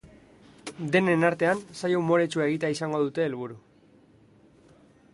Denen 0.95 1.25
artean, 1.29 1.61
saio 1.81 2.01
umoretsua 2.05 2.49
egitea 2.49 2.75
izango 2.79 3.05
dute 3.05 3.29
helburu. 3.29 3.63